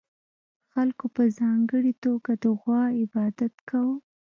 [0.71, 3.95] خلکو په ځانګړې توګه د غوا عبادت کاوه